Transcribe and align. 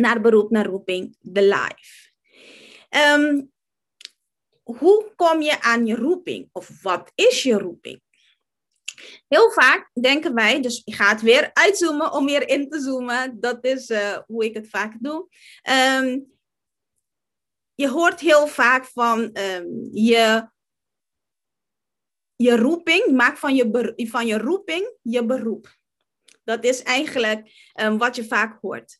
naar 0.00 0.20
beroep, 0.20 0.50
naar 0.50 0.66
roeping, 0.66 1.16
de 1.18 1.42
live. 1.42 2.10
Ehm, 2.88 3.42
hoe 4.62 5.12
kom 5.16 5.42
je 5.42 5.60
aan 5.62 5.86
je 5.86 5.94
roeping? 5.94 6.48
Of 6.52 6.82
wat 6.82 7.12
is 7.14 7.42
je 7.42 7.58
roeping? 7.58 8.02
Heel 9.28 9.50
vaak 9.50 9.90
denken 10.00 10.34
wij, 10.34 10.62
dus 10.62 10.82
ik 10.84 10.94
ga 10.94 11.08
het 11.08 11.20
weer 11.20 11.50
uitzoomen 11.52 12.12
om 12.12 12.26
weer 12.26 12.48
in 12.48 12.68
te 12.68 12.80
zoomen. 12.80 13.40
Dat 13.40 13.64
is 13.64 13.90
uh, 13.90 14.18
hoe 14.26 14.44
ik 14.44 14.54
het 14.54 14.68
vaak 14.68 14.96
doe. 14.98 15.28
Um, 16.02 16.38
je 17.74 17.88
hoort 17.88 18.20
heel 18.20 18.46
vaak 18.46 18.84
van 18.84 19.18
um, 19.20 19.88
je, 19.92 20.48
je 22.36 22.56
roeping, 22.56 23.06
maak 23.06 23.36
van 23.36 23.54
je, 23.54 23.94
van 23.96 24.26
je 24.26 24.38
roeping 24.38 24.96
je 25.02 25.24
beroep. 25.24 25.78
Dat 26.44 26.64
is 26.64 26.82
eigenlijk 26.82 27.50
wat 27.98 28.16
je 28.16 28.24
vaak 28.24 28.58
hoort. 28.60 28.98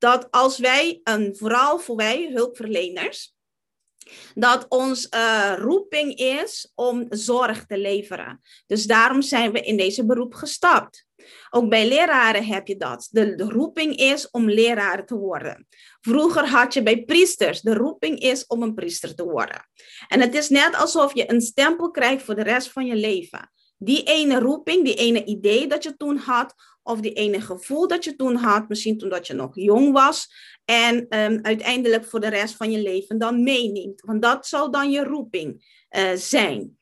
Dat 0.00 0.30
als 0.30 0.58
wij, 0.58 1.00
en 1.02 1.36
vooral 1.36 1.78
voor 1.78 1.96
wij 1.96 2.30
hulpverleners, 2.32 3.34
dat 4.34 4.66
ons 4.68 5.06
uh, 5.14 5.52
roeping 5.56 6.14
is 6.14 6.72
om 6.74 7.06
zorg 7.08 7.66
te 7.66 7.78
leveren. 7.78 8.40
Dus 8.66 8.84
daarom 8.84 9.22
zijn 9.22 9.52
we 9.52 9.60
in 9.60 9.76
deze 9.76 10.06
beroep 10.06 10.34
gestapt. 10.34 11.06
Ook 11.50 11.68
bij 11.68 11.88
leraren 11.88 12.44
heb 12.44 12.66
je 12.66 12.76
dat. 12.76 13.08
De, 13.10 13.34
de 13.34 13.44
roeping 13.44 13.96
is 13.96 14.30
om 14.30 14.50
leraar 14.50 15.06
te 15.06 15.16
worden. 15.16 15.66
Vroeger 16.00 16.48
had 16.48 16.74
je 16.74 16.82
bij 16.82 17.04
priesters, 17.04 17.60
de 17.60 17.74
roeping 17.74 18.18
is 18.18 18.46
om 18.46 18.62
een 18.62 18.74
priester 18.74 19.14
te 19.14 19.24
worden. 19.24 19.68
En 20.08 20.20
het 20.20 20.34
is 20.34 20.48
net 20.48 20.74
alsof 20.74 21.14
je 21.14 21.32
een 21.32 21.40
stempel 21.40 21.90
krijgt 21.90 22.24
voor 22.24 22.34
de 22.34 22.42
rest 22.42 22.72
van 22.72 22.86
je 22.86 22.96
leven. 22.96 23.50
Die 23.78 24.02
ene 24.02 24.38
roeping, 24.38 24.84
die 24.84 24.94
ene 24.94 25.24
idee 25.24 25.66
dat 25.66 25.82
je 25.82 25.96
toen 25.96 26.16
had, 26.16 26.54
of 26.82 27.00
die 27.00 27.12
ene 27.12 27.40
gevoel 27.40 27.88
dat 27.88 28.04
je 28.04 28.16
toen 28.16 28.34
had, 28.34 28.68
misschien 28.68 28.98
toen 28.98 29.18
je 29.22 29.34
nog 29.34 29.50
jong 29.54 29.92
was, 29.92 30.28
en 30.64 30.96
um, 30.96 31.38
uiteindelijk 31.42 32.04
voor 32.04 32.20
de 32.20 32.28
rest 32.28 32.56
van 32.56 32.70
je 32.70 32.82
leven 32.82 33.18
dan 33.18 33.42
meeneemt. 33.42 34.00
Want 34.00 34.22
dat 34.22 34.46
zou 34.46 34.70
dan 34.70 34.90
je 34.90 35.04
roeping 35.04 35.84
uh, 35.90 36.12
zijn. 36.14 36.78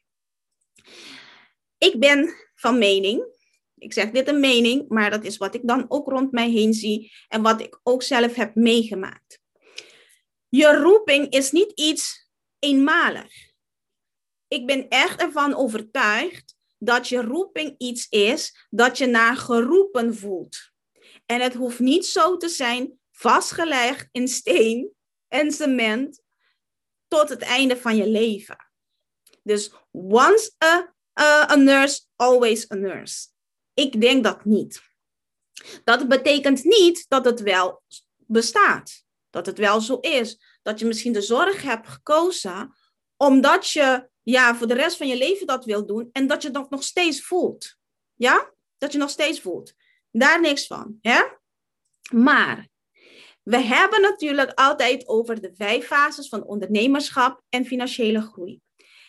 Ik 1.78 1.98
ben 1.98 2.34
van 2.54 2.78
mening, 2.78 3.36
ik 3.74 3.92
zeg 3.92 4.10
dit 4.10 4.28
een 4.28 4.40
mening, 4.40 4.88
maar 4.88 5.10
dat 5.10 5.24
is 5.24 5.36
wat 5.36 5.54
ik 5.54 5.60
dan 5.64 5.84
ook 5.88 6.08
rond 6.08 6.32
mij 6.32 6.50
heen 6.50 6.74
zie 6.74 7.12
en 7.28 7.42
wat 7.42 7.60
ik 7.60 7.80
ook 7.82 8.02
zelf 8.02 8.34
heb 8.34 8.54
meegemaakt. 8.54 9.40
Je 10.48 10.76
roeping 10.76 11.32
is 11.32 11.50
niet 11.50 11.72
iets 11.74 12.30
eenmalig. 12.58 13.32
Ik 14.48 14.66
ben 14.66 14.88
echt 14.88 15.20
ervan 15.20 15.54
overtuigd 15.54 16.57
dat 16.78 17.08
je 17.08 17.22
roeping 17.22 17.74
iets 17.78 18.08
is 18.08 18.66
dat 18.70 18.98
je 18.98 19.06
naar 19.06 19.36
geroepen 19.36 20.16
voelt. 20.16 20.70
En 21.26 21.40
het 21.40 21.54
hoeft 21.54 21.78
niet 21.78 22.06
zo 22.06 22.36
te 22.36 22.48
zijn 22.48 22.98
vastgelegd 23.10 24.08
in 24.12 24.28
steen 24.28 24.92
en 25.28 25.52
cement 25.52 26.22
tot 27.08 27.28
het 27.28 27.42
einde 27.42 27.76
van 27.76 27.96
je 27.96 28.08
leven. 28.08 28.70
Dus 29.42 29.72
once 29.90 30.52
a, 30.64 30.94
a, 31.20 31.50
a 31.50 31.54
nurse, 31.54 32.00
always 32.16 32.70
a 32.70 32.74
nurse. 32.74 33.28
Ik 33.74 34.00
denk 34.00 34.24
dat 34.24 34.44
niet. 34.44 34.82
Dat 35.84 36.08
betekent 36.08 36.64
niet 36.64 37.04
dat 37.08 37.24
het 37.24 37.40
wel 37.40 37.82
bestaat. 38.16 39.04
Dat 39.30 39.46
het 39.46 39.58
wel 39.58 39.80
zo 39.80 39.98
is. 40.00 40.58
Dat 40.62 40.78
je 40.78 40.86
misschien 40.86 41.12
de 41.12 41.22
zorg 41.22 41.62
hebt 41.62 41.88
gekozen 41.88 42.76
omdat 43.16 43.70
je 43.70 44.07
ja, 44.30 44.54
voor 44.54 44.66
de 44.66 44.74
rest 44.74 44.96
van 44.96 45.08
je 45.08 45.16
leven 45.16 45.46
dat 45.46 45.64
wil 45.64 45.86
doen 45.86 46.08
en 46.12 46.26
dat 46.26 46.42
je 46.42 46.50
dat 46.50 46.70
nog 46.70 46.82
steeds 46.82 47.22
voelt. 47.22 47.76
Ja? 48.14 48.52
Dat 48.78 48.92
je 48.92 48.98
nog 48.98 49.10
steeds 49.10 49.40
voelt. 49.40 49.74
Daar 50.10 50.40
niks 50.40 50.66
van. 50.66 50.98
Hè? 51.00 51.22
Maar 52.12 52.68
we 53.42 53.56
hebben 53.56 54.00
natuurlijk 54.00 54.52
altijd 54.54 55.08
over 55.08 55.40
de 55.40 55.54
vijf 55.54 55.86
fases 55.86 56.28
van 56.28 56.44
ondernemerschap 56.44 57.42
en 57.48 57.66
financiële 57.66 58.20
groei. 58.20 58.60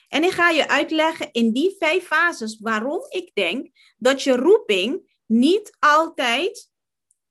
En 0.07 0.23
ik 0.23 0.31
ga 0.31 0.49
je 0.49 0.67
uitleggen 0.67 1.31
in 1.31 1.51
die 1.51 1.75
vijf 1.79 2.05
fases 2.05 2.59
waarom 2.59 3.01
ik 3.09 3.31
denk 3.33 3.69
dat 3.97 4.23
je 4.23 4.35
roeping 4.35 5.17
niet 5.25 5.75
altijd, 5.79 6.69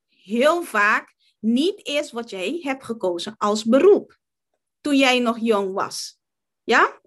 heel 0.08 0.62
vaak, 0.62 1.14
niet 1.38 1.86
is 1.86 2.12
wat 2.12 2.30
jij 2.30 2.60
hebt 2.62 2.84
gekozen 2.84 3.34
als 3.36 3.64
beroep 3.64 4.18
toen 4.80 4.96
jij 4.96 5.18
nog 5.18 5.38
jong 5.38 5.72
was. 5.72 6.18
Ja? 6.64 7.00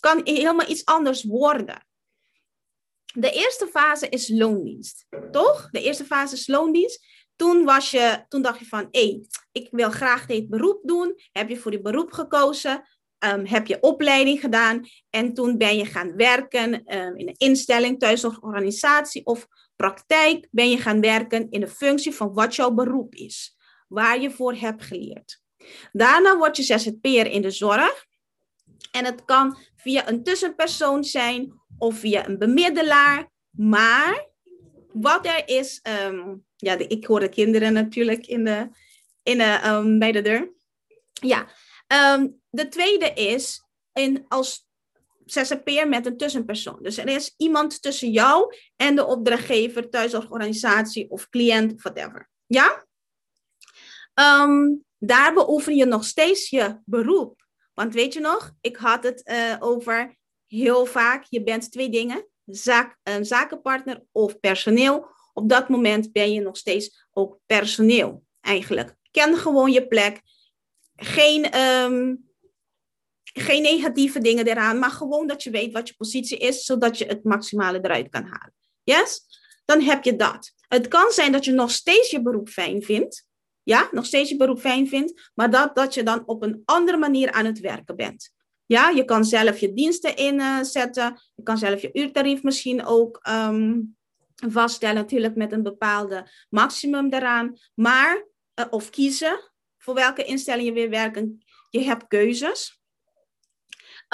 Kan 0.00 0.20
helemaal 0.24 0.68
iets 0.68 0.84
anders 0.84 1.24
worden. 1.24 1.86
De 3.14 3.30
eerste 3.30 3.66
fase 3.66 4.08
is 4.08 4.28
loondienst, 4.28 5.06
toch? 5.30 5.68
De 5.70 5.82
eerste 5.82 6.04
fase 6.04 6.34
is 6.34 6.46
loondienst. 6.46 7.06
Toen, 7.36 7.64
was 7.64 7.90
je, 7.90 8.24
toen 8.28 8.42
dacht 8.42 8.58
je 8.58 8.64
van, 8.64 8.88
hé, 8.90 9.00
hey, 9.00 9.24
ik 9.52 9.68
wil 9.70 9.90
graag 9.90 10.26
dit 10.26 10.48
beroep 10.48 10.80
doen. 10.82 11.20
Heb 11.32 11.48
je 11.48 11.56
voor 11.56 11.70
die 11.70 11.80
beroep 11.80 12.12
gekozen? 12.12 12.84
Um, 13.24 13.46
heb 13.46 13.66
je 13.66 13.80
opleiding 13.80 14.40
gedaan? 14.40 14.88
En 15.10 15.34
toen 15.34 15.58
ben 15.58 15.76
je 15.76 15.84
gaan 15.84 16.16
werken 16.16 16.96
um, 16.96 17.16
in 17.16 17.28
een 17.28 17.34
instelling, 17.36 17.98
thuiszorgorganisatie 17.98 19.26
of 19.26 19.46
praktijk. 19.76 20.48
Ben 20.50 20.70
je 20.70 20.78
gaan 20.78 21.00
werken 21.00 21.50
in 21.50 21.60
de 21.60 21.68
functie 21.68 22.14
van 22.14 22.34
wat 22.34 22.54
jouw 22.54 22.70
beroep 22.70 23.14
is. 23.14 23.56
Waar 23.88 24.20
je 24.20 24.30
voor 24.30 24.54
hebt 24.54 24.84
geleerd. 24.84 25.42
Daarna 25.92 26.36
word 26.36 26.56
je 26.56 26.62
ZZP'er 26.62 27.26
in 27.26 27.42
de 27.42 27.50
zorg. 27.50 28.06
En 28.90 29.04
het 29.04 29.24
kan 29.24 29.56
via 29.82 30.08
een 30.08 30.22
tussenpersoon 30.22 31.04
zijn 31.04 31.60
of 31.78 31.98
via 31.98 32.26
een 32.26 32.38
bemiddelaar. 32.38 33.30
Maar 33.50 34.28
wat 34.92 35.26
er 35.26 35.48
is, 35.48 35.80
um, 36.06 36.44
ja, 36.56 36.78
ik 36.78 37.04
hoor 37.04 37.20
de 37.20 37.28
kinderen 37.28 37.72
natuurlijk 37.72 38.26
in 38.26 38.44
de, 38.44 38.68
in 39.22 39.38
de, 39.38 39.60
um, 39.66 39.98
bij 39.98 40.12
de 40.12 40.22
deur. 40.22 40.52
Ja, 41.12 41.48
um, 42.14 42.40
de 42.50 42.68
tweede 42.68 43.12
is 43.12 43.62
in, 43.92 44.24
als 44.28 44.68
zzp'er 45.24 45.88
met 45.88 46.06
een 46.06 46.16
tussenpersoon. 46.16 46.82
Dus 46.82 46.98
er 46.98 47.08
is 47.08 47.34
iemand 47.36 47.82
tussen 47.82 48.10
jou 48.10 48.54
en 48.76 48.94
de 48.94 49.06
opdrachtgever, 49.06 49.90
thuisorganisatie 49.90 51.10
of 51.10 51.28
cliënt, 51.28 51.82
whatever. 51.82 52.30
Ja? 52.46 52.86
Daar 54.98 55.34
beoefen 55.34 55.76
je 55.76 55.84
nog 55.84 56.04
steeds 56.04 56.50
je 56.50 56.80
beroep. 56.84 57.39
Want 57.80 57.94
weet 57.94 58.12
je 58.12 58.20
nog, 58.20 58.52
ik 58.60 58.76
had 58.76 59.02
het 59.02 59.22
uh, 59.24 59.56
over 59.58 60.16
heel 60.46 60.86
vaak, 60.86 61.26
je 61.28 61.42
bent 61.42 61.72
twee 61.72 61.90
dingen, 61.90 62.26
zaak, 62.44 62.98
een 63.02 63.24
zakenpartner 63.24 64.02
of 64.12 64.40
personeel. 64.40 65.06
Op 65.32 65.48
dat 65.48 65.68
moment 65.68 66.12
ben 66.12 66.32
je 66.32 66.40
nog 66.40 66.56
steeds 66.56 67.06
ook 67.12 67.38
personeel 67.46 68.24
eigenlijk. 68.40 68.94
Ken 69.10 69.36
gewoon 69.36 69.72
je 69.72 69.86
plek. 69.86 70.20
Geen, 70.96 71.58
um, 71.60 72.30
geen 73.22 73.62
negatieve 73.62 74.20
dingen 74.20 74.46
eraan, 74.46 74.78
maar 74.78 74.90
gewoon 74.90 75.26
dat 75.26 75.42
je 75.42 75.50
weet 75.50 75.72
wat 75.72 75.88
je 75.88 75.94
positie 75.96 76.38
is, 76.38 76.64
zodat 76.64 76.98
je 76.98 77.04
het 77.04 77.24
maximale 77.24 77.78
eruit 77.82 78.08
kan 78.08 78.22
halen. 78.22 78.54
Yes? 78.82 79.22
Dan 79.64 79.80
heb 79.80 80.04
je 80.04 80.16
dat. 80.16 80.52
Het 80.68 80.88
kan 80.88 81.10
zijn 81.10 81.32
dat 81.32 81.44
je 81.44 81.52
nog 81.52 81.70
steeds 81.70 82.10
je 82.10 82.22
beroep 82.22 82.48
fijn 82.48 82.82
vindt, 82.82 83.28
ja, 83.70 83.88
nog 83.90 84.06
steeds 84.06 84.30
je 84.30 84.36
beroep 84.36 84.60
fijn 84.60 84.88
vindt, 84.88 85.30
maar 85.34 85.50
dat, 85.50 85.74
dat 85.74 85.94
je 85.94 86.02
dan 86.02 86.22
op 86.26 86.42
een 86.42 86.62
andere 86.64 86.96
manier 86.96 87.32
aan 87.32 87.44
het 87.44 87.60
werken 87.60 87.96
bent. 87.96 88.30
Ja, 88.66 88.88
je 88.88 89.04
kan 89.04 89.24
zelf 89.24 89.58
je 89.58 89.72
diensten 89.72 90.16
inzetten, 90.16 91.20
je 91.34 91.42
kan 91.42 91.58
zelf 91.58 91.82
je 91.82 91.90
uurtarief 91.92 92.42
misschien 92.42 92.84
ook 92.84 93.28
um, 93.28 93.96
vaststellen, 94.48 94.94
natuurlijk 94.94 95.34
met 95.34 95.52
een 95.52 95.62
bepaalde 95.62 96.30
maximum 96.48 97.12
eraan, 97.12 97.58
maar, 97.74 98.26
uh, 98.54 98.66
of 98.70 98.90
kiezen 98.90 99.52
voor 99.78 99.94
welke 99.94 100.24
instelling 100.24 100.66
je 100.66 100.72
weer 100.72 100.90
werken. 100.90 101.44
Je 101.70 101.80
hebt 101.80 102.06
keuzes. 102.06 102.80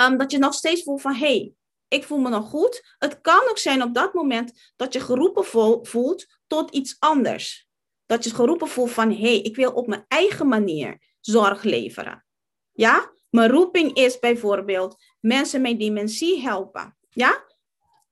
Um, 0.00 0.18
dat 0.18 0.30
je 0.30 0.38
nog 0.38 0.54
steeds 0.54 0.82
voelt 0.82 1.00
van, 1.00 1.14
hé, 1.14 1.26
hey, 1.26 1.52
ik 1.88 2.04
voel 2.04 2.18
me 2.18 2.28
nog 2.28 2.48
goed. 2.48 2.94
Het 2.98 3.20
kan 3.20 3.48
ook 3.48 3.58
zijn 3.58 3.82
op 3.82 3.94
dat 3.94 4.14
moment 4.14 4.72
dat 4.76 4.92
je 4.92 5.00
geroepen 5.00 5.44
voelt 5.86 6.26
tot 6.46 6.70
iets 6.70 6.96
anders. 6.98 7.65
Dat 8.06 8.24
je 8.24 8.34
geroepen 8.34 8.68
voelt 8.68 8.90
van, 8.90 9.10
hé, 9.10 9.16
hey, 9.16 9.40
ik 9.40 9.56
wil 9.56 9.72
op 9.72 9.86
mijn 9.86 10.04
eigen 10.08 10.48
manier 10.48 10.98
zorg 11.20 11.62
leveren. 11.62 12.24
Ja? 12.72 13.14
Mijn 13.30 13.50
roeping 13.50 13.96
is 13.96 14.18
bijvoorbeeld 14.18 14.96
mensen 15.20 15.60
met 15.60 15.78
dementie 15.78 16.40
helpen. 16.40 16.96
Ja? 17.08 17.44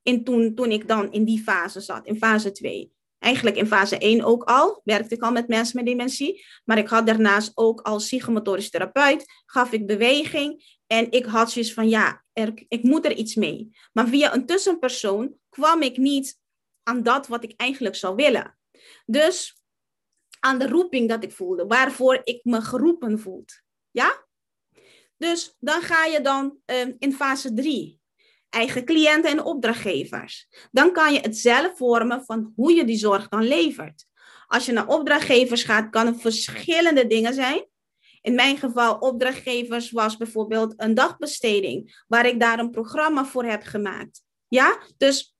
En 0.03 0.23
toen, 0.23 0.55
toen 0.55 0.71
ik 0.71 0.87
dan 0.87 1.11
in 1.11 1.25
die 1.25 1.43
fase 1.43 1.79
zat, 1.79 2.05
in 2.05 2.17
fase 2.17 2.51
2. 2.51 2.93
Eigenlijk 3.19 3.55
in 3.55 3.67
fase 3.67 3.97
1 3.97 4.23
ook 4.23 4.43
al, 4.43 4.81
werkte 4.83 5.15
ik 5.15 5.21
al 5.21 5.31
met 5.31 5.47
mensen 5.47 5.75
met 5.77 5.85
dementie. 5.85 6.45
Maar 6.65 6.77
ik 6.77 6.87
had 6.87 7.07
daarnaast 7.07 7.51
ook 7.53 7.81
als 7.81 8.05
psychomotorisch 8.05 8.69
therapeut, 8.69 9.25
gaf 9.45 9.71
ik 9.71 9.87
beweging. 9.87 10.79
En 10.87 11.11
ik 11.11 11.25
had 11.25 11.51
zoiets 11.51 11.73
van, 11.73 11.89
ja, 11.89 12.23
ik 12.67 12.83
moet 12.83 13.05
er 13.05 13.15
iets 13.15 13.35
mee. 13.35 13.69
Maar 13.93 14.07
via 14.07 14.33
een 14.33 14.45
tussenpersoon 14.45 15.35
kwam 15.49 15.81
ik 15.81 15.97
niet 15.97 16.39
aan 16.83 17.03
dat 17.03 17.27
wat 17.27 17.43
ik 17.43 17.53
eigenlijk 17.55 17.95
zou 17.95 18.15
willen. 18.15 18.57
Dus 19.05 19.63
aan 20.45 20.59
de 20.59 20.67
roeping 20.67 21.09
dat 21.09 21.23
ik 21.23 21.31
voelde, 21.31 21.65
waarvoor 21.65 22.21
ik 22.23 22.39
me 22.43 22.61
geroepen 22.61 23.19
voelde. 23.19 23.53
Ja? 23.91 24.25
Dus 25.17 25.55
dan 25.59 25.81
ga 25.81 26.05
je 26.05 26.21
dan 26.21 26.57
uh, 26.65 26.93
in 26.99 27.13
fase 27.13 27.53
3 27.53 27.99
eigen 28.49 28.85
cliënten 28.85 29.31
en 29.31 29.43
opdrachtgevers. 29.43 30.47
Dan 30.71 30.91
kan 30.91 31.13
je 31.13 31.19
het 31.19 31.37
zelf 31.37 31.77
vormen 31.77 32.25
van 32.25 32.53
hoe 32.55 32.73
je 32.73 32.85
die 32.85 32.97
zorg 32.97 33.27
dan 33.27 33.43
levert. 33.43 34.05
Als 34.47 34.65
je 34.65 34.71
naar 34.71 34.87
opdrachtgevers 34.87 35.63
gaat, 35.63 35.89
kan 35.89 36.05
het 36.05 36.21
verschillende 36.21 37.07
dingen 37.07 37.33
zijn. 37.33 37.65
In 38.21 38.35
mijn 38.35 38.57
geval, 38.57 38.97
opdrachtgevers 38.97 39.91
was 39.91 40.17
bijvoorbeeld 40.17 40.73
een 40.77 40.93
dagbesteding, 40.93 42.03
waar 42.07 42.25
ik 42.25 42.39
daar 42.39 42.59
een 42.59 42.71
programma 42.71 43.25
voor 43.25 43.43
heb 43.43 43.63
gemaakt. 43.63 44.23
Ja, 44.47 44.79
dus 44.97 45.35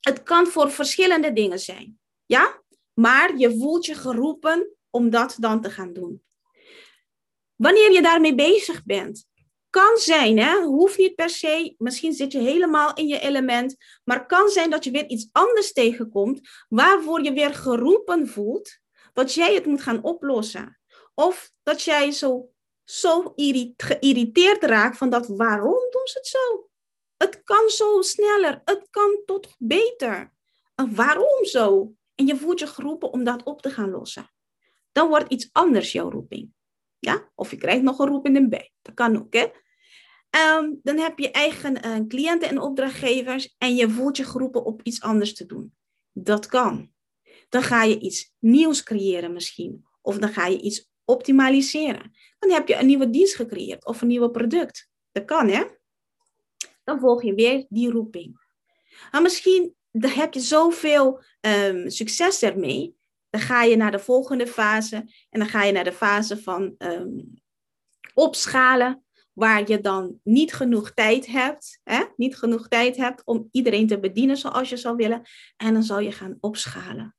het 0.00 0.22
kan 0.22 0.46
voor 0.46 0.70
verschillende 0.70 1.32
dingen 1.32 1.58
zijn. 1.58 1.98
Ja, 2.26 2.61
maar 2.94 3.36
je 3.36 3.58
voelt 3.58 3.86
je 3.86 3.94
geroepen 3.94 4.76
om 4.90 5.10
dat 5.10 5.36
dan 5.40 5.60
te 5.60 5.70
gaan 5.70 5.92
doen. 5.92 6.22
Wanneer 7.54 7.92
je 7.92 8.02
daarmee 8.02 8.34
bezig 8.34 8.84
bent, 8.84 9.26
kan 9.70 9.96
zijn, 9.96 10.38
hè, 10.38 10.60
hoeft 10.62 10.98
niet 10.98 11.14
per 11.14 11.30
se, 11.30 11.74
misschien 11.78 12.12
zit 12.12 12.32
je 12.32 12.38
helemaal 12.38 12.94
in 12.94 13.06
je 13.06 13.20
element, 13.20 13.76
maar 14.04 14.26
kan 14.26 14.48
zijn 14.48 14.70
dat 14.70 14.84
je 14.84 14.90
weer 14.90 15.06
iets 15.06 15.28
anders 15.32 15.72
tegenkomt 15.72 16.40
waarvoor 16.68 17.22
je 17.22 17.32
weer 17.32 17.54
geroepen 17.54 18.28
voelt 18.28 18.78
dat 19.12 19.34
jij 19.34 19.54
het 19.54 19.66
moet 19.66 19.82
gaan 19.82 20.02
oplossen. 20.02 20.78
Of 21.14 21.52
dat 21.62 21.82
jij 21.82 22.10
zo, 22.10 22.48
zo 22.84 23.32
geïrriteerd 23.76 24.62
raakt 24.64 24.96
van 24.96 25.10
dat 25.10 25.26
waarom 25.26 25.80
doen 25.90 26.06
ze 26.06 26.18
het 26.18 26.26
zo? 26.26 26.68
Het 27.16 27.42
kan 27.42 27.68
zo 27.68 28.02
sneller, 28.02 28.60
het 28.64 28.86
kan 28.90 29.22
tot 29.24 29.54
beter. 29.58 30.32
En 30.74 30.94
waarom 30.94 31.44
zo? 31.44 31.92
En 32.22 32.28
je 32.28 32.36
voelt 32.36 32.58
je 32.58 32.66
geroepen 32.66 33.12
om 33.12 33.24
dat 33.24 33.42
op 33.42 33.62
te 33.62 33.70
gaan 33.70 33.90
lossen. 33.90 34.30
Dan 34.92 35.08
wordt 35.08 35.32
iets 35.32 35.48
anders 35.52 35.92
jouw 35.92 36.10
roeping. 36.10 36.52
Ja? 36.98 37.30
Of 37.34 37.50
je 37.50 37.56
krijgt 37.56 37.82
nog 37.82 37.98
een 37.98 38.06
roeping 38.06 38.48
bij. 38.48 38.72
Dat 38.82 38.94
kan 38.94 39.16
ook, 39.16 39.34
hè? 39.34 39.46
Um, 40.58 40.80
dan 40.82 40.98
heb 40.98 41.18
je 41.18 41.30
eigen 41.30 41.86
uh, 41.86 42.06
cliënten 42.08 42.48
en 42.48 42.60
opdrachtgevers 42.60 43.54
en 43.58 43.74
je 43.74 43.90
voelt 43.90 44.16
je 44.16 44.24
geroepen 44.24 44.64
op 44.64 44.82
iets 44.82 45.00
anders 45.00 45.34
te 45.34 45.46
doen. 45.46 45.74
Dat 46.12 46.46
kan. 46.46 46.92
Dan 47.48 47.62
ga 47.62 47.82
je 47.82 47.98
iets 47.98 48.32
nieuws 48.38 48.82
creëren 48.82 49.32
misschien. 49.32 49.86
Of 50.00 50.18
dan 50.18 50.32
ga 50.32 50.46
je 50.46 50.60
iets 50.60 50.90
optimaliseren. 51.04 52.12
Dan 52.38 52.50
heb 52.50 52.68
je 52.68 52.76
een 52.76 52.86
nieuwe 52.86 53.10
dienst 53.10 53.34
gecreëerd 53.34 53.86
of 53.86 54.00
een 54.00 54.08
nieuw 54.08 54.28
product. 54.28 54.90
Dat 55.12 55.24
kan, 55.24 55.48
hè? 55.48 55.64
Dan 56.84 57.00
volg 57.00 57.22
je 57.22 57.34
weer 57.34 57.66
die 57.68 57.90
roeping. 57.90 58.40
Maar 59.10 59.22
misschien 59.22 59.74
heb 60.00 60.34
je 60.34 60.40
zoveel 60.40 61.22
um, 61.40 61.90
succes 61.90 62.42
ermee. 62.42 62.96
Dan 63.30 63.40
ga 63.40 63.62
je 63.62 63.76
naar 63.76 63.90
de 63.90 63.98
volgende 63.98 64.46
fase. 64.46 64.96
En 65.30 65.38
dan 65.38 65.48
ga 65.48 65.62
je 65.62 65.72
naar 65.72 65.84
de 65.84 65.92
fase 65.92 66.42
van 66.42 66.74
um, 66.78 67.42
opschalen 68.14 69.04
waar 69.32 69.70
je 69.70 69.80
dan 69.80 70.20
niet 70.22 70.54
genoeg 70.54 70.90
tijd 70.90 71.26
hebt, 71.26 71.80
hè? 71.84 72.04
niet 72.16 72.36
genoeg 72.36 72.68
tijd 72.68 72.96
hebt 72.96 73.22
om 73.24 73.48
iedereen 73.50 73.86
te 73.86 74.00
bedienen 74.00 74.36
zoals 74.36 74.68
je 74.68 74.76
zou 74.76 74.96
willen. 74.96 75.22
En 75.56 75.72
dan 75.72 75.82
zal 75.82 75.98
je 75.98 76.12
gaan 76.12 76.36
opschalen. 76.40 77.16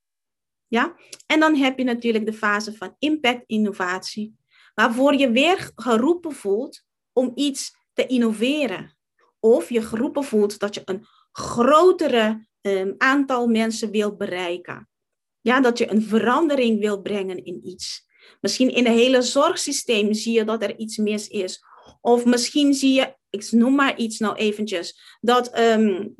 Ja? 0.67 0.95
En 1.25 1.39
dan 1.39 1.55
heb 1.55 1.77
je 1.77 1.83
natuurlijk 1.83 2.25
de 2.25 2.33
fase 2.33 2.73
van 2.73 2.95
impact-innovatie, 2.99 4.35
waarvoor 4.73 5.15
je 5.15 5.31
weer 5.31 5.71
geroepen 5.75 6.31
voelt 6.31 6.83
om 7.13 7.31
iets 7.35 7.75
te 7.93 8.05
innoveren. 8.05 8.97
Of 9.39 9.69
je 9.69 9.81
geroepen 9.81 10.23
voelt 10.23 10.59
dat 10.59 10.73
je 10.73 10.81
een 10.85 11.05
grotere 11.31 12.47
um, 12.63 12.95
aantal 12.97 13.47
mensen 13.47 13.91
wil 13.91 14.15
bereiken. 14.15 14.89
Ja, 15.41 15.61
dat 15.61 15.77
je 15.77 15.91
een 15.91 16.01
verandering 16.01 16.79
wil 16.79 17.01
brengen 17.01 17.43
in 17.43 17.67
iets. 17.67 18.05
Misschien 18.41 18.73
in 18.73 18.85
het 18.85 18.93
hele 18.93 19.21
zorgsysteem 19.21 20.13
zie 20.13 20.33
je 20.33 20.43
dat 20.43 20.63
er 20.63 20.77
iets 20.77 20.97
mis 20.97 21.27
is. 21.27 21.63
Of 22.01 22.25
misschien 22.25 22.73
zie 22.73 22.93
je, 22.93 23.15
ik 23.29 23.51
noem 23.51 23.75
maar 23.75 23.97
iets 23.97 24.19
nou 24.19 24.35
eventjes, 24.35 25.17
dat 25.21 25.59
um, 25.59 26.15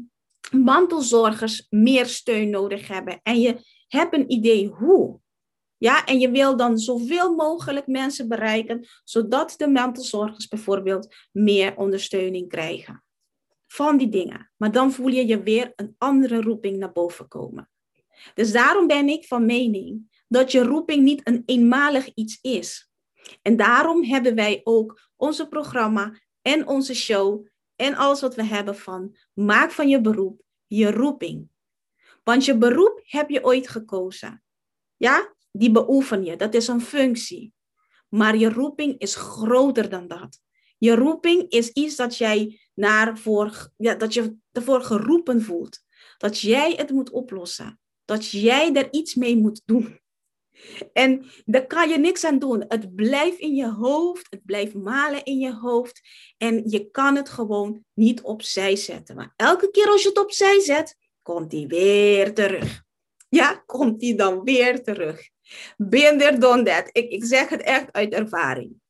mantelzorgers 0.52 1.68
meer 1.70 2.06
steun 2.06 2.50
nodig 2.50 2.88
hebben. 2.88 3.20
En 3.24 3.40
je 3.40 3.58
hebt 3.88 4.14
een 4.14 4.32
idee 4.32 4.68
hoe. 4.68 5.22
Ja, 5.78 6.06
en 6.06 6.20
je 6.20 6.32
wil 6.32 6.58
dan 6.58 6.78
zoveel 6.78 7.36
mogelijk 7.36 7.88
mensen 7.88 8.28
bereiken, 8.28 8.88
zodat 9.04 9.54
de 9.58 9.68
mantelzorgers 9.68 10.48
bijvoorbeeld 10.48 11.16
meer 11.32 11.78
ondersteuning 11.78 12.50
krijgen. 12.50 13.03
Van 13.74 13.98
die 13.98 14.10
dingen. 14.10 14.52
Maar 14.58 14.72
dan 14.72 14.92
voel 14.92 15.08
je 15.08 15.28
je 15.28 15.44
weer 15.44 15.74
een 15.76 15.96
andere 15.98 16.42
roeping 16.42 16.78
naar 16.78 16.92
boven 16.92 17.28
komen. 17.28 17.70
Dus 18.34 18.52
daarom 18.52 18.88
ben 18.88 19.08
ik 19.08 19.26
van 19.26 19.46
mening 19.46 20.24
dat 20.28 20.52
je 20.52 20.64
roeping 20.64 21.04
niet 21.04 21.22
een 21.24 21.44
eenmalig 21.46 22.14
iets 22.14 22.38
is. 22.42 22.92
En 23.42 23.56
daarom 23.56 24.04
hebben 24.04 24.36
wij 24.36 24.62
ook 24.64 25.10
onze 25.16 25.48
programma 25.48 26.20
en 26.42 26.68
onze 26.68 26.96
show 26.96 27.48
en 27.76 27.96
alles 27.96 28.22
wat 28.22 28.36
we 28.36 28.44
hebben 28.44 28.78
van 28.78 29.18
maak 29.34 29.72
van 29.72 29.90
je 29.90 30.02
beroep 30.02 30.42
je 30.68 30.92
roeping. 30.92 31.50
Want 32.24 32.46
je 32.46 32.58
beroep 32.58 33.02
heb 33.04 33.30
je 33.30 33.44
ooit 33.44 33.68
gekozen. 33.70 34.44
Ja, 34.98 35.36
die 35.52 35.72
beoefen 35.72 36.24
je. 36.24 36.36
Dat 36.36 36.54
is 36.54 36.68
een 36.68 36.82
functie. 36.82 37.54
Maar 38.10 38.38
je 38.38 38.50
roeping 38.50 39.00
is 39.00 39.16
groter 39.16 39.90
dan 39.90 40.08
dat. 40.08 40.42
Je 40.84 40.96
roeping 40.96 41.50
is 41.50 41.70
iets 41.70 41.96
dat 41.96 42.18
jij 42.18 42.60
naar 42.74 43.18
voor, 43.18 43.70
ja, 43.78 43.96
dat 43.96 44.14
je 44.14 44.36
ervoor 44.52 44.82
geroepen 44.82 45.42
voelt. 45.42 45.80
Dat 46.18 46.40
jij 46.40 46.74
het 46.76 46.90
moet 46.90 47.10
oplossen. 47.10 47.80
Dat 48.06 48.30
jij 48.30 48.74
er 48.74 48.88
iets 48.92 49.16
mee 49.16 49.38
moet 49.38 49.62
doen. 49.66 50.00
En 50.94 51.26
daar 51.46 51.68
kan 51.68 51.90
je 51.90 51.98
niks 51.98 52.26
aan 52.26 52.40
doen. 52.40 52.66
Het 52.68 52.96
blijft 52.96 53.38
in 53.38 53.56
je 53.56 53.72
hoofd, 53.72 54.28
het 54.30 54.46
blijft 54.46 54.74
malen 54.74 55.24
in 55.24 55.40
je 55.40 55.54
hoofd. 55.54 56.02
En 56.38 56.70
je 56.70 56.90
kan 56.92 57.16
het 57.16 57.30
gewoon 57.30 57.86
niet 57.94 58.22
opzij 58.22 58.76
zetten. 58.76 59.16
Maar 59.16 59.34
elke 59.36 59.72
keer 59.72 59.88
als 59.88 60.02
je 60.02 60.08
het 60.08 60.20
opzij 60.20 60.60
zet, 60.60 60.98
komt 61.22 61.50
die 61.50 61.68
weer 61.68 62.34
terug. 62.34 62.84
Ja, 63.30 63.64
komt 63.66 64.00
die 64.00 64.16
dan 64.16 64.44
weer 64.44 64.84
terug. 64.84 65.30
Ben 65.78 66.18
there, 66.18 66.38
done 66.38 66.64
that. 66.64 66.90
Ik, 66.92 67.12
ik 67.12 67.26
zeg 67.26 67.50
het 67.50 67.62
echt 67.62 67.92
uit 67.92 68.14
ervaring. 68.14 68.82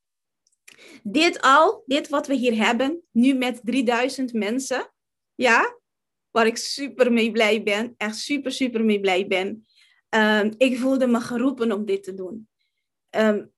Dit 1.04 1.42
al, 1.42 1.84
dit 1.86 2.10
wat 2.10 2.28
we 2.28 2.34
hier 2.34 2.66
hebben, 2.66 3.02
nu 3.12 3.34
met 3.34 3.62
3000 3.64 4.34
mensen, 4.34 4.94
ja, 5.36 5.78
waar 6.32 6.48
ik 6.48 6.58
super 6.58 7.12
mee 7.12 7.32
blij 7.32 7.64
ben, 7.64 7.94
echt 7.98 8.18
super, 8.18 8.52
super 8.52 8.86
mee 8.86 9.00
blij 9.00 9.28
ben. 9.28 9.66
Um, 10.10 10.54
ik 10.58 10.78
voelde 10.78 11.08
me 11.08 11.20
geroepen 11.20 11.72
om 11.72 11.86
dit 11.86 12.04
te 12.04 12.14
doen. 12.14 12.50
Um, 13.10 13.52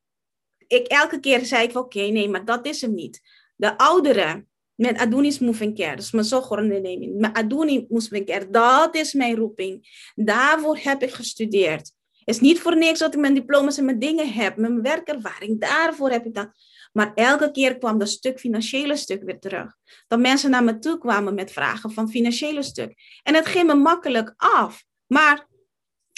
ik, 0.67 0.87
elke 0.87 1.19
keer 1.19 1.45
zei 1.45 1.67
ik, 1.67 1.77
oké, 1.77 1.99
nee, 1.99 2.29
maar 2.29 2.45
dat 2.45 2.65
is 2.65 2.81
hem 2.81 2.93
niet. 2.93 3.21
De 3.55 3.77
ouderen 3.77 4.49
met 4.75 4.97
Adonis 4.97 5.39
Moving 5.39 5.75
Care, 5.77 5.95
dus 5.95 6.11
mijn 6.11 6.25
zorgonderneming, 6.25 7.19
met 7.19 7.35
Adonis 7.35 7.83
Moving 7.89 8.25
Care, 8.25 8.49
dat 8.49 8.95
is 8.95 9.13
mijn 9.13 9.35
roeping. 9.35 10.01
Daarvoor 10.15 10.77
heb 10.77 11.03
ik 11.03 11.11
gestudeerd. 11.11 11.91
Is 12.25 12.39
niet 12.39 12.59
voor 12.59 12.77
niks 12.77 12.99
dat 12.99 13.13
ik 13.13 13.19
mijn 13.19 13.33
diploma's 13.33 13.77
en 13.77 13.85
mijn 13.85 13.99
dingen 13.99 14.33
heb, 14.33 14.57
mijn 14.57 14.81
werkervaring, 14.81 15.59
daarvoor 15.59 16.09
heb 16.09 16.25
ik 16.25 16.33
dat. 16.33 16.49
Maar 16.93 17.13
elke 17.13 17.51
keer 17.51 17.77
kwam 17.77 17.97
dat 17.97 18.09
stuk 18.09 18.39
financiële 18.39 18.95
stuk 18.95 19.23
weer 19.23 19.39
terug. 19.39 19.75
Dat 20.07 20.19
mensen 20.19 20.49
naar 20.49 20.63
me 20.63 20.79
toe 20.79 20.97
kwamen 20.97 21.33
met 21.33 21.51
vragen 21.51 21.91
van 21.91 22.09
financiële 22.09 22.63
stuk. 22.63 22.93
En 23.23 23.33
het 23.33 23.45
ging 23.45 23.67
me 23.67 23.73
makkelijk 23.73 24.33
af. 24.37 24.83
Maar 25.05 25.47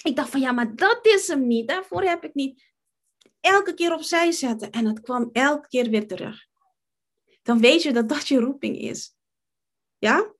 ik 0.03 0.15
dacht 0.15 0.29
van 0.29 0.39
ja, 0.39 0.51
maar 0.51 0.75
dat 0.75 0.99
is 1.01 1.27
hem 1.27 1.47
niet. 1.47 1.67
Daarvoor 1.67 2.03
heb 2.03 2.23
ik 2.23 2.33
niet 2.33 2.63
elke 3.39 3.73
keer 3.73 3.93
opzij 3.93 4.31
zetten. 4.31 4.71
En 4.71 4.85
het 4.85 5.01
kwam 5.01 5.29
elke 5.31 5.67
keer 5.67 5.89
weer 5.89 6.07
terug. 6.07 6.45
Dan 7.43 7.59
weet 7.59 7.83
je 7.83 7.93
dat 7.93 8.09
dat 8.09 8.27
je 8.27 8.39
roeping 8.39 8.77
is. 8.77 9.15
Ja? 9.97 10.33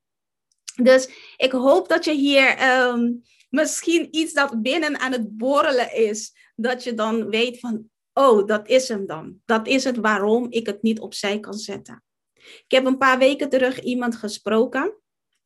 Dus 0.75 1.09
ik 1.37 1.51
hoop 1.51 1.87
dat 1.87 2.05
je 2.05 2.13
hier 2.13 2.77
um, 2.87 3.23
misschien 3.49 4.07
iets 4.11 4.33
dat 4.33 4.61
binnen 4.61 4.99
aan 4.99 5.11
het 5.11 5.37
borrelen 5.37 5.95
is. 5.95 6.35
Dat 6.55 6.83
je 6.83 6.93
dan 6.93 7.29
weet 7.29 7.59
van, 7.59 7.89
oh, 8.13 8.47
dat 8.47 8.67
is 8.67 8.87
hem 8.87 9.05
dan. 9.05 9.41
Dat 9.45 9.67
is 9.67 9.83
het 9.83 9.97
waarom 9.97 10.47
ik 10.49 10.65
het 10.65 10.81
niet 10.81 10.99
opzij 10.99 11.39
kan 11.39 11.53
zetten. 11.53 12.03
Ik 12.35 12.71
heb 12.71 12.85
een 12.85 12.97
paar 12.97 13.17
weken 13.17 13.49
terug 13.49 13.81
iemand 13.81 14.15
gesproken 14.15 14.97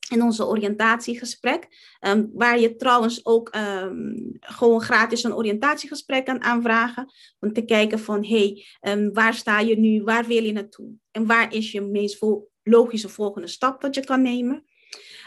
in 0.09 0.21
onze 0.21 0.47
oriëntatiegesprek, 0.47 1.67
um, 1.99 2.29
waar 2.33 2.59
je 2.59 2.75
trouwens 2.75 3.25
ook 3.25 3.55
um, 3.55 4.37
gewoon 4.39 4.81
gratis 4.81 5.23
een 5.23 5.35
oriëntatiegesprek 5.35 6.25
kan 6.25 6.41
aanvragen, 6.41 7.11
om 7.39 7.53
te 7.53 7.65
kijken 7.65 7.99
van, 7.99 8.25
hé, 8.25 8.55
hey, 8.79 8.93
um, 8.93 9.13
waar 9.13 9.33
sta 9.33 9.59
je 9.59 9.79
nu, 9.79 10.03
waar 10.03 10.25
wil 10.25 10.43
je 10.43 10.51
naartoe 10.51 10.91
en 11.11 11.25
waar 11.25 11.53
is 11.53 11.71
je 11.71 11.81
meest 11.81 12.25
logische 12.63 13.09
volgende 13.09 13.47
stap 13.47 13.81
dat 13.81 13.95
je 13.95 14.03
kan 14.03 14.21
nemen. 14.21 14.63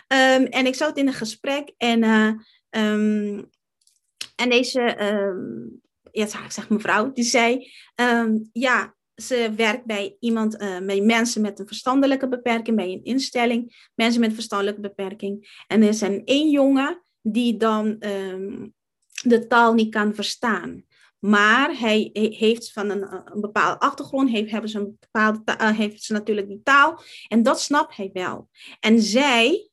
en 0.07 0.67
ik 0.67 0.75
zat 0.75 0.99
in 0.99 1.07
een 1.07 1.13
gesprek 1.13 1.73
en 1.77 2.03
uh, 2.03 2.31
En 4.37 4.49
deze, 4.49 5.13
um, 5.13 5.81
ja, 6.13 6.25
ik 6.25 6.51
zeg 6.51 6.69
mevrouw, 6.69 7.13
die 7.13 7.25
zei, 7.25 7.73
ehm, 7.95 8.39
ja, 8.53 8.95
ze 9.15 9.53
werkt 9.57 9.85
bij 9.85 10.17
iemand, 10.21 10.61
uh, 10.61 11.01
mensen 11.01 11.43
met 11.43 11.59
een 11.59 11.67
verstandelijke 11.67 12.29
beperking, 12.29 12.77
bij 12.77 12.93
een 12.93 13.05
instelling, 13.05 13.91
mensen 13.95 14.21
met 14.21 14.35
verstandelijke 14.35 14.81
beperking. 14.81 15.63
En 15.67 15.83
er 15.83 16.03
een 16.03 16.25
één 16.25 16.51
jongen 16.51 17.03
die 17.23 17.57
dan 17.57 17.97
de 19.23 19.45
taal 19.49 19.75
niet 19.75 19.95
kan 19.95 20.15
verstaan. 20.15 20.85
Maar 21.19 21.79
hij 21.79 22.11
heeft 22.13 22.73
van 22.73 22.91
een, 22.91 23.13
een 23.33 23.41
bepaalde 23.41 23.79
achtergrond, 23.79 24.31
heeft, 24.31 24.51
hebben 24.51 24.71
ze 24.71 24.79
een 24.79 24.97
bepaalde 25.01 25.43
uh, 25.61 25.77
heeft 25.77 26.03
ze 26.03 26.13
natuurlijk 26.13 26.49
die 26.49 26.63
taal. 26.63 27.03
En 27.29 27.43
dat 27.43 27.61
snapt 27.61 27.97
hij 27.97 28.11
wel. 28.13 28.49
En 28.81 29.03
zij 29.03 29.71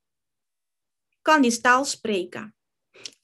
kan 1.22 1.41
die 1.41 1.62
taal 1.62 1.86
spreken. 1.86 2.55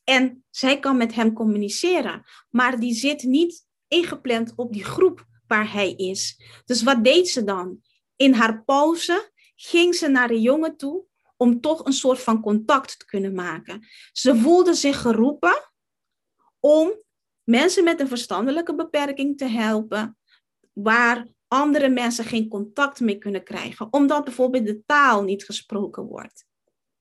En 0.10 0.44
zij 0.50 0.80
kan 0.80 0.98
met 0.98 1.14
hem 1.14 1.34
communiceren. 1.34 2.26
Maar 2.50 2.80
die 2.80 2.94
zit 2.94 3.24
niet 3.24 3.66
ingepland 3.88 4.54
op 4.56 4.74
die 4.74 4.84
groep 4.84 5.26
waar 5.48 5.72
hij 5.72 5.92
is. 5.92 6.42
Dus 6.66 6.84
wat 6.84 7.04
deed 7.04 7.30
ze 7.30 7.44
dan? 7.44 7.82
In 8.16 8.34
haar 8.34 8.64
pauze 8.64 9.32
ging 9.56 9.96
ze 9.96 10.08
naar 10.08 10.28
de 10.28 10.42
jongen 10.42 10.78
toe 10.78 11.06
om 11.38 11.62
toch 11.62 11.86
een 11.86 11.94
soort 11.94 12.20
van 12.20 12.42
contact 12.42 13.00
te 13.00 13.06
kunnen 13.06 13.34
maken. 13.34 13.88
Ze 14.12 14.36
voelde 14.36 14.74
zich 14.74 15.02
geroepen 15.02 15.72
om 16.60 17.04
mensen 17.44 17.84
met 17.84 18.00
een 18.00 18.08
verstandelijke 18.08 18.76
beperking 18.76 19.38
te 19.38 19.46
helpen, 19.46 20.18
waar 20.74 21.28
andere 21.48 21.90
mensen 21.90 22.26
geen 22.26 22.48
contact 22.48 23.00
mee 23.00 23.18
kunnen 23.18 23.44
krijgen, 23.44 23.94
omdat 23.94 24.24
bijvoorbeeld 24.24 24.66
de 24.66 24.84
taal 24.86 25.24
niet 25.24 25.46
gesproken 25.46 26.04
wordt. 26.04 26.46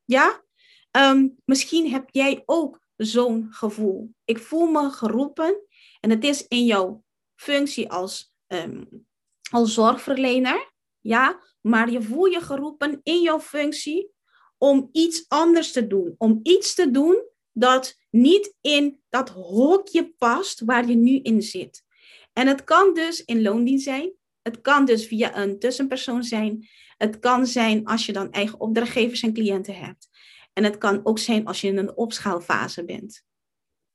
Ja? 0.04 0.44
Um, 0.90 1.36
misschien 1.44 1.90
heb 1.90 2.08
jij 2.10 2.42
ook 2.46 2.85
zo'n 2.96 3.46
gevoel. 3.50 4.14
Ik 4.24 4.38
voel 4.38 4.66
me 4.66 4.90
geroepen 4.90 5.62
en 6.00 6.10
het 6.10 6.24
is 6.24 6.46
in 6.48 6.64
jouw 6.64 7.04
functie 7.34 7.90
als, 7.90 8.34
um, 8.46 9.06
als 9.50 9.74
zorgverlener, 9.74 10.72
ja, 11.00 11.40
maar 11.60 11.90
je 11.90 12.02
voelt 12.02 12.32
je 12.32 12.40
geroepen 12.40 13.00
in 13.02 13.20
jouw 13.20 13.40
functie 13.40 14.10
om 14.58 14.88
iets 14.92 15.24
anders 15.28 15.72
te 15.72 15.86
doen, 15.86 16.14
om 16.18 16.40
iets 16.42 16.74
te 16.74 16.90
doen 16.90 17.24
dat 17.52 17.96
niet 18.10 18.54
in 18.60 19.00
dat 19.08 19.28
hokje 19.28 20.14
past 20.18 20.60
waar 20.64 20.88
je 20.88 20.94
nu 20.94 21.20
in 21.22 21.42
zit. 21.42 21.84
En 22.32 22.46
het 22.46 22.64
kan 22.64 22.94
dus 22.94 23.24
in 23.24 23.42
loondienst 23.42 23.84
zijn. 23.84 24.12
Het 24.42 24.60
kan 24.60 24.84
dus 24.84 25.06
via 25.06 25.36
een 25.36 25.58
tussenpersoon 25.58 26.22
zijn. 26.22 26.68
Het 26.96 27.18
kan 27.18 27.46
zijn 27.46 27.84
als 27.84 28.06
je 28.06 28.12
dan 28.12 28.30
eigen 28.30 28.60
opdrachtgevers 28.60 29.22
en 29.22 29.32
cliënten 29.32 29.76
hebt. 29.76 30.08
En 30.56 30.64
het 30.64 30.78
kan 30.78 31.00
ook 31.04 31.18
zijn 31.18 31.46
als 31.46 31.60
je 31.60 31.68
in 31.68 31.76
een 31.76 31.96
opschaalfase 31.96 32.84
bent. 32.84 33.22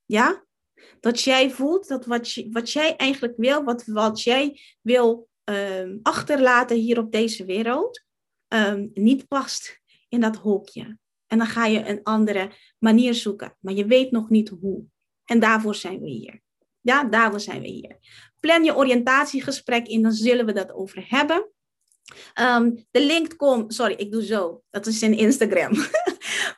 Ja? 0.06 0.46
Dat 1.00 1.22
jij 1.22 1.52
voelt 1.52 1.88
dat 1.88 2.06
wat, 2.06 2.34
wat 2.52 2.72
jij 2.72 2.96
eigenlijk 2.96 3.34
wil, 3.38 3.64
wat, 3.64 3.86
wat 3.86 4.22
jij 4.22 4.62
wil 4.82 5.30
um, 5.44 6.00
achterlaten 6.02 6.78
hier 6.78 7.00
op 7.00 7.12
deze 7.12 7.46
wereld, 7.46 8.04
um, 8.48 8.92
niet 8.94 9.28
past 9.28 9.82
in 10.10 10.22
dat 10.22 10.36
hokje. 10.36 10.98
En 11.28 11.38
dan 11.38 11.48
ga 11.48 11.66
je 11.66 11.88
een 11.88 12.04
andere 12.04 12.52
manier 12.78 13.14
zoeken, 13.14 13.58
maar 13.60 13.74
je 13.74 13.86
weet 13.86 14.12
nog 14.12 14.30
niet 14.30 14.50
hoe. 14.50 14.84
En 15.26 15.40
daarvoor 15.40 15.76
zijn 15.76 16.00
we 16.00 16.10
hier. 16.10 16.42
Ja, 16.82 17.04
daarvoor 17.04 17.40
zijn 17.40 17.62
we 17.62 17.68
hier. 17.68 17.98
Plan 18.40 18.64
je 18.64 18.76
oriëntatiegesprek 18.76 19.88
in, 19.88 20.02
dan 20.02 20.12
zullen 20.12 20.46
we 20.46 20.54
dat 20.54 20.72
over 20.72 21.06
hebben. 21.08 21.50
Um, 22.40 22.86
de 22.92 23.06
link 23.06 23.38
komt, 23.38 23.74
sorry, 23.74 23.94
ik 23.94 24.12
doe 24.12 24.26
zo. 24.26 24.64
Dat 24.70 24.86
is 24.86 25.02
in 25.02 25.18
Instagram. 25.18 25.72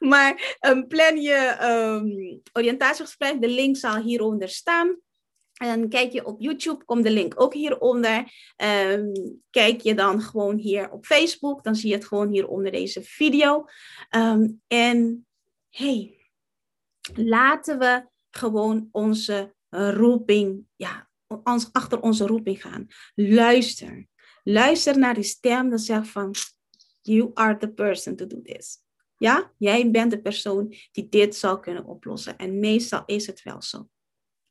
maar 0.13 0.57
um, 0.67 0.87
plan 0.87 1.21
je 1.21 1.57
um, 1.61 2.41
oriëntatiegesprek. 2.53 3.41
De 3.41 3.49
link 3.49 3.77
zal 3.77 4.01
hieronder 4.01 4.49
staan. 4.49 4.97
En 5.53 5.89
kijk 5.89 6.11
je 6.11 6.25
op 6.25 6.41
YouTube, 6.41 6.85
komt 6.85 7.03
de 7.03 7.11
link 7.11 7.41
ook 7.41 7.53
hieronder. 7.53 8.31
Um, 8.57 9.11
kijk 9.49 9.81
je 9.81 9.95
dan 9.95 10.21
gewoon 10.21 10.57
hier 10.57 10.91
op 10.91 11.05
Facebook, 11.05 11.63
dan 11.63 11.75
zie 11.75 11.89
je 11.89 11.95
het 11.95 12.05
gewoon 12.05 12.31
hier 12.31 12.47
onder 12.47 12.71
deze 12.71 13.03
video. 13.03 13.65
En 14.67 15.25
hey, 15.69 16.27
laten 17.13 17.79
we 17.79 18.05
gewoon 18.31 18.87
onze 18.91 19.53
roeping, 19.69 20.65
ja, 20.75 21.09
ons, 21.43 21.69
achter 21.71 22.01
onze 22.01 22.27
roeping 22.27 22.61
gaan. 22.61 22.87
Luister. 23.15 24.07
Luister 24.43 24.97
naar 24.97 25.13
die 25.13 25.23
stem 25.23 25.69
dat 25.69 25.81
zegt 25.81 26.07
van, 26.07 26.35
you 27.01 27.31
are 27.33 27.57
the 27.57 27.69
person 27.69 28.15
to 28.15 28.27
do 28.27 28.41
this. 28.41 28.83
Ja, 29.17 29.51
jij 29.57 29.91
bent 29.91 30.11
de 30.11 30.21
persoon 30.21 30.75
die 30.91 31.09
dit 31.09 31.35
zal 31.35 31.59
kunnen 31.59 31.85
oplossen. 31.85 32.37
En 32.37 32.59
meestal 32.59 33.03
is 33.05 33.27
het 33.27 33.43
wel 33.43 33.61
zo. 33.61 33.87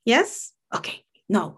Yes? 0.01 0.53
Oké, 0.69 1.01
nou, 1.25 1.53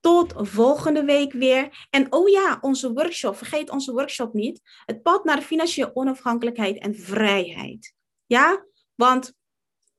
tot 0.00 0.34
volgende 0.36 1.04
week 1.04 1.32
weer. 1.32 1.86
En 1.90 2.12
oh 2.12 2.28
ja, 2.28 2.58
onze 2.60 2.92
workshop, 2.92 3.36
vergeet 3.36 3.70
onze 3.70 3.92
workshop 3.92 4.34
niet. 4.34 4.60
Het 4.84 5.02
pad 5.02 5.24
naar 5.24 5.42
financiële 5.42 5.94
onafhankelijkheid 5.94 6.78
en 6.78 6.94
vrijheid. 6.94 7.94
Ja, 8.26 8.66
want 8.94 9.34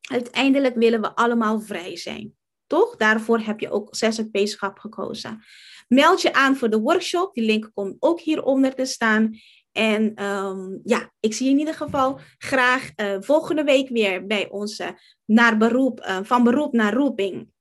uiteindelijk 0.02 0.76
willen 0.76 1.02
we 1.02 1.16
allemaal 1.16 1.62
vrij 1.62 1.98
zijn. 1.98 2.36
Toch? 2.68 2.96
Daarvoor 2.96 3.40
heb 3.40 3.60
je 3.60 3.70
ook 3.70 3.96
ZZP-schap 3.96 4.80
gekozen. 4.80 5.44
Meld 5.88 6.22
je 6.22 6.34
aan 6.34 6.56
voor 6.56 6.70
de 6.70 6.80
workshop. 6.80 7.34
Die 7.34 7.44
link 7.44 7.72
komt 7.74 7.96
ook 8.00 8.20
hieronder 8.20 8.76
te 8.76 8.86
staan. 8.86 9.40
En 9.78 10.24
um, 10.24 10.80
ja, 10.84 11.12
ik 11.20 11.34
zie 11.34 11.46
je 11.46 11.52
in 11.52 11.60
ieder 11.60 11.74
geval 11.74 12.20
graag 12.38 12.92
uh, 12.96 13.18
volgende 13.20 13.64
week 13.64 13.90
weer 13.90 14.26
bij 14.26 14.50
onze 14.50 15.00
naar 15.26 15.58
beroep, 15.58 16.00
uh, 16.00 16.20
van 16.24 16.44
beroep 16.44 16.74
naar 16.74 16.94
roeping 16.94 17.52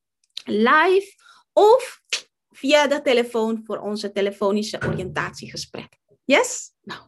live 0.44 1.12
of 1.52 2.02
via 2.50 2.86
de 2.86 3.02
telefoon 3.02 3.62
voor 3.64 3.78
onze 3.78 4.12
telefonische 4.12 4.80
oriëntatiegesprek. 4.86 5.98
Yes? 6.24 6.70
Nou, 6.82 7.00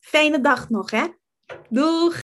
fijne 0.00 0.40
dag 0.40 0.68
nog 0.68 0.90
hè. 0.90 1.06
Doeg! 1.68 2.20